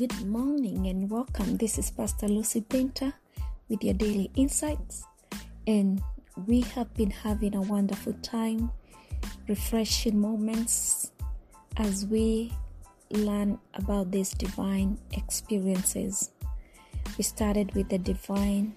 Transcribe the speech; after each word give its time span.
Good 0.00 0.24
morning 0.26 0.86
and 0.86 1.10
welcome. 1.10 1.58
This 1.58 1.76
is 1.76 1.90
Pastor 1.90 2.26
Lucy 2.26 2.62
Painter 2.62 3.12
with 3.68 3.84
your 3.84 3.92
daily 3.92 4.30
insights. 4.34 5.04
And 5.66 6.02
we 6.46 6.62
have 6.72 6.94
been 6.94 7.10
having 7.10 7.54
a 7.54 7.60
wonderful 7.60 8.14
time, 8.22 8.70
refreshing 9.46 10.18
moments 10.18 11.12
as 11.76 12.06
we 12.06 12.50
learn 13.10 13.58
about 13.74 14.10
these 14.10 14.30
divine 14.30 14.96
experiences. 15.12 16.30
We 17.18 17.22
started 17.22 17.74
with 17.74 17.90
the 17.90 17.98
divine 17.98 18.74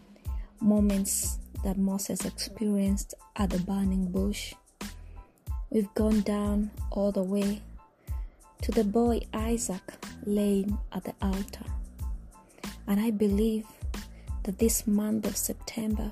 moments 0.60 1.40
that 1.64 1.78
Moses 1.78 2.26
experienced 2.26 3.14
at 3.38 3.50
the 3.50 3.60
burning 3.60 4.12
bush. 4.12 4.56
We've 5.70 5.94
gone 5.94 6.20
down 6.20 6.72
all 6.92 7.14
the 7.14 7.24
way 7.24 7.62
to 8.64 8.72
the 8.72 8.84
boy 8.86 9.20
Isaac 9.34 9.82
laying 10.26 10.78
at 10.94 11.04
the 11.04 11.14
altar. 11.22 11.66
And 12.88 12.98
I 12.98 13.12
believe 13.12 13.66
that 14.44 14.58
this 14.58 14.88
month 14.88 15.28
of 15.28 15.36
September, 15.36 16.10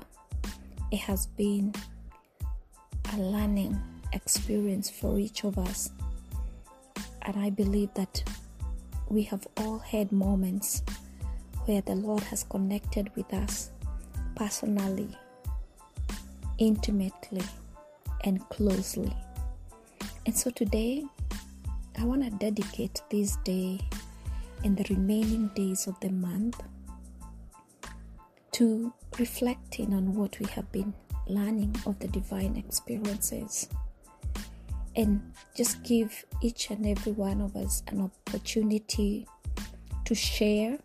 it 0.90 0.98
has 0.98 1.24
been 1.28 1.72
a 3.14 3.16
learning 3.16 3.80
experience 4.12 4.90
for 4.90 5.18
each 5.18 5.44
of 5.44 5.56
us. 5.56 5.92
And 7.22 7.38
I 7.38 7.48
believe 7.48 7.88
that 7.94 8.22
we 9.08 9.22
have 9.22 9.46
all 9.56 9.78
had 9.78 10.12
moments 10.12 10.82
where 11.64 11.80
the 11.80 11.94
Lord 11.94 12.22
has 12.24 12.44
connected 12.44 13.10
with 13.16 13.32
us 13.32 13.70
personally, 14.34 15.16
intimately, 16.58 17.44
and 18.24 18.46
closely. 18.50 19.16
And 20.26 20.36
so 20.36 20.50
today, 20.50 21.06
I 21.98 22.04
want 22.04 22.24
to 22.24 22.30
dedicate 22.30 23.02
this 23.10 23.36
day 23.44 23.80
and 24.64 24.76
the 24.76 24.84
remaining 24.94 25.48
days 25.54 25.86
of 25.86 25.98
the 26.00 26.10
month 26.10 26.60
to 28.52 28.92
reflecting 29.18 29.92
on 29.92 30.14
what 30.14 30.38
we 30.38 30.46
have 30.46 30.70
been 30.72 30.94
learning 31.26 31.76
of 31.86 31.98
the 31.98 32.08
divine 32.08 32.56
experiences. 32.56 33.68
And 34.96 35.32
just 35.56 35.82
give 35.82 36.24
each 36.42 36.70
and 36.70 36.86
every 36.86 37.12
one 37.12 37.40
of 37.40 37.56
us 37.56 37.82
an 37.88 38.00
opportunity 38.00 39.26
to 40.04 40.14
share 40.14 40.78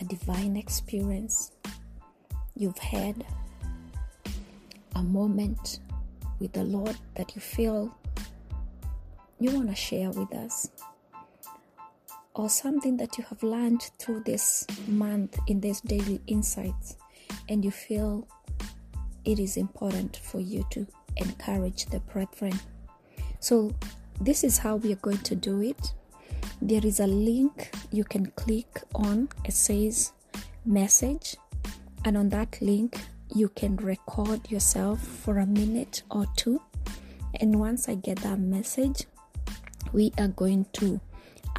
a 0.00 0.04
divine 0.04 0.56
experience 0.56 1.52
you've 2.54 2.78
had, 2.78 3.24
a 4.96 5.02
moment 5.02 5.80
with 6.38 6.52
the 6.52 6.64
Lord 6.64 6.96
that 7.14 7.34
you 7.34 7.40
feel 7.40 7.94
you 9.40 9.50
want 9.52 9.68
to 9.68 9.74
share 9.74 10.10
with 10.10 10.34
us, 10.34 10.70
or 12.34 12.48
something 12.48 12.96
that 12.96 13.18
you 13.18 13.24
have 13.24 13.42
learned 13.42 13.82
through 13.98 14.22
this 14.24 14.66
month 14.86 15.38
in 15.46 15.60
this 15.60 15.80
daily 15.80 16.20
insights, 16.26 16.96
and 17.48 17.64
you 17.64 17.70
feel 17.70 18.26
it 19.24 19.38
is 19.38 19.56
important 19.56 20.16
for 20.16 20.40
you 20.40 20.64
to 20.70 20.86
encourage 21.16 21.86
the 21.86 22.00
brethren. 22.00 22.58
So, 23.40 23.74
this 24.20 24.42
is 24.42 24.58
how 24.58 24.76
we 24.76 24.92
are 24.92 24.96
going 24.96 25.18
to 25.18 25.36
do 25.36 25.62
it. 25.62 25.94
There 26.60 26.84
is 26.84 26.98
a 27.00 27.06
link 27.06 27.70
you 27.92 28.04
can 28.04 28.26
click 28.32 28.82
on, 28.94 29.28
it 29.44 29.52
says 29.52 30.12
message, 30.64 31.36
and 32.04 32.16
on 32.16 32.28
that 32.30 32.58
link, 32.60 33.00
you 33.34 33.48
can 33.50 33.76
record 33.76 34.50
yourself 34.50 35.00
for 35.00 35.38
a 35.38 35.46
minute 35.46 36.02
or 36.10 36.26
two. 36.36 36.60
And 37.40 37.60
once 37.60 37.88
I 37.88 37.94
get 37.94 38.18
that 38.20 38.40
message, 38.40 39.04
we 39.92 40.12
are 40.18 40.28
going 40.28 40.66
to 40.74 41.00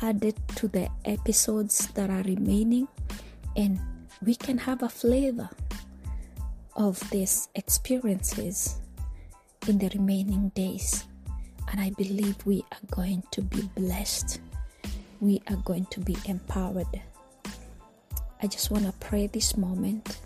add 0.02 0.24
it 0.24 0.38
to 0.56 0.68
the 0.68 0.90
episodes 1.06 1.88
that 1.88 2.10
are 2.10 2.24
remaining 2.24 2.88
and 3.56 3.80
we 4.24 4.36
can 4.36 4.58
have 4.58 4.84
a 4.84 4.90
flavor 4.90 5.50
of 6.76 6.98
these 7.10 7.50
experiences 7.56 8.78
in 9.68 9.78
the 9.78 9.90
remaining 9.90 10.50
days. 10.50 11.06
And 11.72 11.80
i 11.80 11.92
believe 11.92 12.36
we 12.46 12.64
are 12.72 12.88
going 12.90 13.24
to 13.32 13.42
be 13.42 13.62
blessed. 13.76 14.40
We 15.20 15.42
are 15.50 15.58
going 15.58 15.86
to 15.92 16.00
be 16.00 16.18
empowered. 16.26 17.02
I 18.42 18.48
just 18.48 18.72
want 18.72 18.86
to 18.86 18.94
pray 18.94 19.28
this 19.28 19.58
moment 19.58 20.20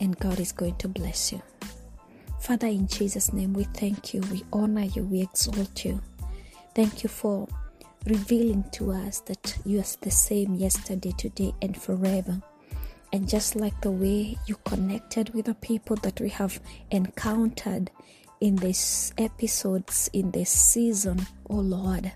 and 0.00 0.18
god 0.18 0.38
is 0.40 0.52
going 0.52 0.76
to 0.76 0.88
bless 0.88 1.32
you. 1.32 1.42
Father 2.40 2.68
in 2.68 2.86
jesus 2.86 3.32
name 3.32 3.52
we 3.52 3.64
thank 3.64 4.14
you. 4.14 4.20
We 4.30 4.44
honor 4.52 4.84
you. 4.84 5.02
We 5.02 5.22
exalt 5.22 5.84
you 5.84 6.00
Thank 6.74 7.04
you 7.04 7.08
for 7.08 7.46
revealing 8.06 8.64
to 8.72 8.92
us 8.92 9.20
that 9.20 9.56
you 9.64 9.78
are 9.78 9.96
the 10.00 10.10
same 10.10 10.54
yesterday, 10.56 11.12
today, 11.16 11.54
and 11.62 11.76
forever. 11.76 12.42
And 13.12 13.28
just 13.28 13.54
like 13.54 13.80
the 13.80 13.92
way 13.92 14.36
you 14.46 14.56
connected 14.64 15.32
with 15.34 15.46
the 15.46 15.54
people 15.54 15.94
that 15.96 16.20
we 16.20 16.30
have 16.30 16.60
encountered 16.90 17.92
in 18.40 18.56
these 18.56 19.12
episodes, 19.18 20.10
in 20.12 20.32
this 20.32 20.50
season, 20.50 21.24
oh 21.48 21.54
Lord, 21.54 22.12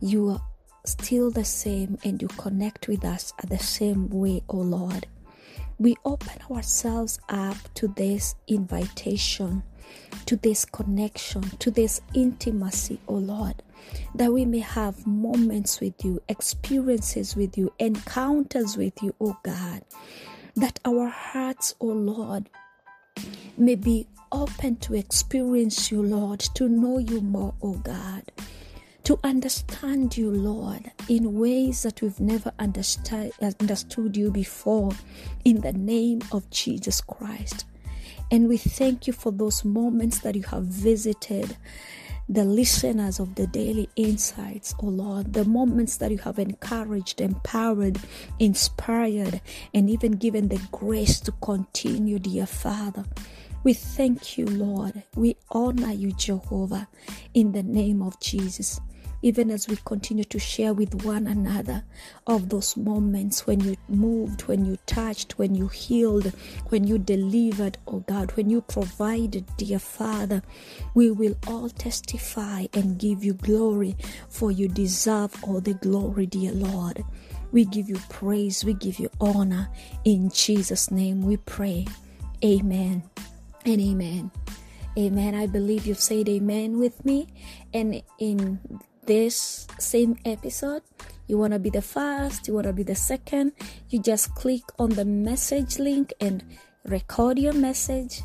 you 0.00 0.30
are 0.30 0.42
still 0.84 1.30
the 1.30 1.44
same 1.44 1.96
and 2.04 2.20
you 2.20 2.26
connect 2.28 2.88
with 2.88 3.04
us 3.04 3.32
at 3.42 3.48
the 3.48 3.58
same 3.58 4.10
way, 4.10 4.42
oh 4.48 4.56
Lord. 4.56 5.06
We 5.78 5.96
open 6.04 6.40
ourselves 6.50 7.18
up 7.28 7.56
to 7.74 7.88
this 7.88 8.34
invitation, 8.46 9.62
to 10.26 10.36
this 10.36 10.64
connection, 10.64 11.42
to 11.58 11.70
this 11.70 12.00
intimacy, 12.14 13.00
oh 13.08 13.14
Lord 13.14 13.62
that 14.14 14.32
we 14.32 14.44
may 14.44 14.60
have 14.60 15.06
moments 15.06 15.80
with 15.80 16.04
you, 16.04 16.22
experiences 16.28 17.36
with 17.36 17.58
you, 17.58 17.72
encounters 17.78 18.76
with 18.76 19.02
you, 19.02 19.14
oh 19.20 19.36
God. 19.42 19.82
That 20.56 20.78
our 20.84 21.08
hearts, 21.08 21.74
oh 21.80 21.86
Lord, 21.86 22.48
may 23.56 23.74
be 23.74 24.06
open 24.30 24.76
to 24.76 24.94
experience 24.94 25.90
you, 25.90 26.02
Lord, 26.02 26.40
to 26.40 26.68
know 26.68 26.98
you 26.98 27.20
more, 27.20 27.54
oh 27.62 27.74
God, 27.74 28.22
to 29.04 29.20
understand 29.22 30.16
you, 30.16 30.30
Lord, 30.30 30.90
in 31.08 31.38
ways 31.38 31.82
that 31.82 32.00
we've 32.00 32.20
never 32.20 32.52
understood, 32.58 33.32
understood 33.60 34.16
you 34.16 34.30
before, 34.30 34.92
in 35.44 35.60
the 35.60 35.72
name 35.72 36.22
of 36.32 36.48
Jesus 36.50 37.00
Christ. 37.00 37.66
And 38.30 38.48
we 38.48 38.56
thank 38.56 39.06
you 39.06 39.12
for 39.12 39.30
those 39.30 39.64
moments 39.64 40.20
that 40.20 40.34
you 40.34 40.42
have 40.44 40.64
visited 40.64 41.56
the 42.26 42.44
listeners 42.44 43.20
of 43.20 43.34
the 43.34 43.46
daily 43.46 43.88
insights, 43.96 44.74
oh 44.82 44.86
Lord, 44.86 45.34
the 45.34 45.44
moments 45.44 45.98
that 45.98 46.10
you 46.10 46.16
have 46.18 46.38
encouraged, 46.38 47.20
empowered, 47.20 47.98
inspired, 48.38 49.42
and 49.74 49.90
even 49.90 50.12
given 50.12 50.48
the 50.48 50.60
grace 50.72 51.20
to 51.20 51.32
continue, 51.42 52.18
dear 52.18 52.46
Father. 52.46 53.04
We 53.64 53.72
thank 53.72 54.38
you, 54.38 54.46
Lord. 54.46 55.02
We 55.16 55.36
honor 55.50 55.92
you, 55.92 56.12
Jehovah, 56.12 56.86
in 57.34 57.52
the 57.52 57.62
name 57.62 58.02
of 58.02 58.20
Jesus 58.20 58.80
even 59.24 59.50
as 59.50 59.66
we 59.66 59.78
continue 59.86 60.22
to 60.22 60.38
share 60.38 60.74
with 60.74 61.02
one 61.02 61.26
another 61.26 61.82
of 62.26 62.50
those 62.50 62.76
moments 62.76 63.46
when 63.46 63.58
you 63.58 63.74
moved, 63.88 64.42
when 64.42 64.66
you 64.66 64.76
touched, 64.84 65.38
when 65.38 65.54
you 65.54 65.66
healed, 65.68 66.30
when 66.68 66.86
you 66.86 66.98
delivered, 66.98 67.78
oh 67.86 68.00
God, 68.00 68.30
when 68.36 68.50
you 68.50 68.60
provided, 68.60 69.46
dear 69.56 69.78
Father. 69.78 70.42
We 70.92 71.10
will 71.10 71.34
all 71.46 71.70
testify 71.70 72.66
and 72.74 72.98
give 72.98 73.24
you 73.24 73.32
glory, 73.32 73.96
for 74.28 74.52
you 74.52 74.68
deserve 74.68 75.42
all 75.42 75.62
the 75.62 75.72
glory, 75.72 76.26
dear 76.26 76.52
Lord. 76.52 77.02
We 77.50 77.64
give 77.64 77.88
you 77.88 77.96
praise, 78.10 78.62
we 78.62 78.74
give 78.74 78.98
you 78.98 79.08
honor. 79.22 79.70
In 80.04 80.28
Jesus' 80.28 80.90
name 80.90 81.22
we 81.22 81.38
pray. 81.38 81.86
Amen 82.44 83.04
and 83.64 83.80
amen. 83.80 84.30
Amen. 84.96 85.34
I 85.34 85.46
believe 85.46 85.86
you've 85.86 86.00
said 86.00 86.28
amen 86.28 86.78
with 86.78 87.04
me. 87.04 87.26
And 87.72 88.02
in 88.18 88.60
this 89.06 89.66
same 89.78 90.16
episode, 90.24 90.82
you 91.26 91.38
want 91.38 91.52
to 91.52 91.58
be 91.58 91.70
the 91.70 91.82
first, 91.82 92.46
you 92.46 92.54
want 92.54 92.66
to 92.66 92.72
be 92.72 92.82
the 92.82 92.94
second, 92.94 93.52
you 93.88 94.00
just 94.00 94.34
click 94.34 94.62
on 94.78 94.90
the 94.90 95.04
message 95.04 95.78
link 95.78 96.12
and 96.20 96.44
record 96.84 97.38
your 97.38 97.54
message, 97.54 98.22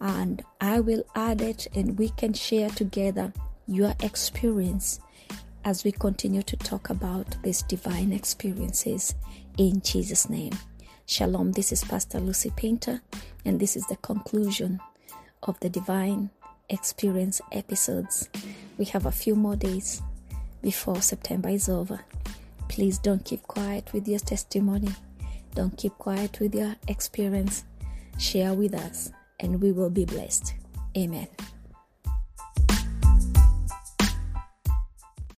and 0.00 0.42
I 0.60 0.80
will 0.80 1.04
add 1.14 1.40
it 1.40 1.68
and 1.74 1.98
we 1.98 2.08
can 2.10 2.32
share 2.32 2.68
together 2.70 3.32
your 3.66 3.94
experience 4.00 5.00
as 5.64 5.84
we 5.84 5.92
continue 5.92 6.42
to 6.42 6.56
talk 6.56 6.90
about 6.90 7.40
these 7.42 7.62
divine 7.62 8.12
experiences 8.12 9.14
in 9.58 9.80
Jesus' 9.82 10.28
name. 10.28 10.52
Shalom, 11.06 11.52
this 11.52 11.72
is 11.72 11.84
Pastor 11.84 12.18
Lucy 12.20 12.52
Painter, 12.56 13.00
and 13.44 13.60
this 13.60 13.76
is 13.76 13.86
the 13.86 13.96
conclusion 13.96 14.80
of 15.42 15.58
the 15.60 15.68
divine 15.68 16.30
experience 16.68 17.40
episodes. 17.52 18.28
We 18.78 18.84
have 18.86 19.06
a 19.06 19.12
few 19.12 19.34
more 19.34 19.56
days 19.56 20.02
before 20.62 21.02
September 21.02 21.48
is 21.48 21.68
over. 21.68 22.00
Please 22.68 22.98
don't 22.98 23.24
keep 23.24 23.42
quiet 23.42 23.92
with 23.92 24.06
your 24.06 24.20
testimony. 24.20 24.90
Don't 25.54 25.76
keep 25.76 25.92
quiet 25.98 26.38
with 26.40 26.54
your 26.54 26.76
experience. 26.88 27.64
Share 28.18 28.54
with 28.54 28.74
us, 28.74 29.10
and 29.40 29.60
we 29.60 29.72
will 29.72 29.90
be 29.90 30.04
blessed. 30.04 30.54
Amen. 30.96 31.26